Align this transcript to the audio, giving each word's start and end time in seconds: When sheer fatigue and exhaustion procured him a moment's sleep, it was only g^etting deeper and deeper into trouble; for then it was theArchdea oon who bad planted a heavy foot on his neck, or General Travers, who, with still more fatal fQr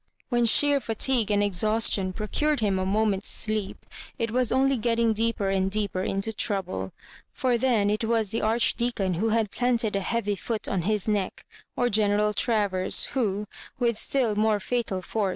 When 0.29 0.45
sheer 0.45 0.79
fatigue 0.79 1.29
and 1.29 1.43
exhaustion 1.43 2.11
procured 2.11 2.59
him 2.59 2.79
a 2.79 2.87
moment's 2.87 3.27
sleep, 3.29 3.85
it 4.17 4.31
was 4.31 4.51
only 4.51 4.79
g^etting 4.79 5.13
deeper 5.13 5.51
and 5.51 5.69
deeper 5.69 6.01
into 6.01 6.33
trouble; 6.33 6.91
for 7.31 7.55
then 7.55 7.91
it 7.91 8.03
was 8.05 8.31
theArchdea 8.31 8.99
oon 8.99 9.13
who 9.19 9.29
bad 9.29 9.51
planted 9.51 9.95
a 9.95 9.99
heavy 10.01 10.35
foot 10.35 10.67
on 10.67 10.81
his 10.89 11.07
neck, 11.07 11.45
or 11.75 11.87
General 11.87 12.33
Travers, 12.33 13.03
who, 13.13 13.45
with 13.77 13.95
still 13.95 14.35
more 14.35 14.59
fatal 14.59 15.03
fQr 15.03 15.29